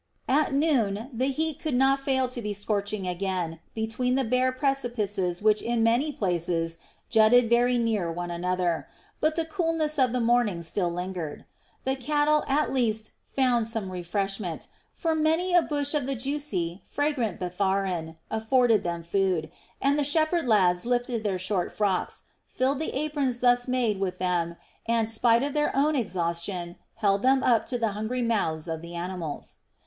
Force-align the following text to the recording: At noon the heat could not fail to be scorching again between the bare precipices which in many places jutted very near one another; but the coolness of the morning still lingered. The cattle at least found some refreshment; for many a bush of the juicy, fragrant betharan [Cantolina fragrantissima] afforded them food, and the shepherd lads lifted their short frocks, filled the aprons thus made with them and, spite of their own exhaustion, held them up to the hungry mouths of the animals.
At 0.27 0.51
noon 0.51 1.11
the 1.13 1.27
heat 1.27 1.59
could 1.59 1.75
not 1.75 1.99
fail 1.99 2.27
to 2.27 2.41
be 2.41 2.55
scorching 2.55 3.05
again 3.05 3.59
between 3.75 4.15
the 4.15 4.23
bare 4.23 4.51
precipices 4.51 5.43
which 5.43 5.61
in 5.61 5.83
many 5.83 6.11
places 6.11 6.79
jutted 7.07 7.51
very 7.51 7.77
near 7.77 8.11
one 8.11 8.31
another; 8.31 8.87
but 9.19 9.35
the 9.35 9.45
coolness 9.45 9.99
of 9.99 10.11
the 10.11 10.19
morning 10.19 10.63
still 10.63 10.89
lingered. 10.89 11.45
The 11.83 11.95
cattle 11.95 12.43
at 12.47 12.73
least 12.73 13.11
found 13.27 13.67
some 13.67 13.91
refreshment; 13.91 14.67
for 14.91 15.13
many 15.13 15.53
a 15.53 15.61
bush 15.61 15.93
of 15.93 16.07
the 16.07 16.15
juicy, 16.15 16.81
fragrant 16.83 17.39
betharan 17.39 17.53
[Cantolina 17.53 18.11
fragrantissima] 18.15 18.17
afforded 18.31 18.83
them 18.83 19.03
food, 19.03 19.51
and 19.79 19.99
the 19.99 20.03
shepherd 20.03 20.47
lads 20.47 20.83
lifted 20.83 21.23
their 21.23 21.37
short 21.37 21.71
frocks, 21.71 22.23
filled 22.47 22.79
the 22.79 22.95
aprons 22.97 23.39
thus 23.39 23.67
made 23.67 23.99
with 23.99 24.17
them 24.17 24.55
and, 24.87 25.07
spite 25.07 25.43
of 25.43 25.53
their 25.53 25.71
own 25.75 25.95
exhaustion, 25.95 26.77
held 26.95 27.21
them 27.21 27.43
up 27.43 27.67
to 27.67 27.77
the 27.77 27.89
hungry 27.89 28.23
mouths 28.23 28.67
of 28.67 28.81
the 28.81 28.95
animals. 28.95 29.57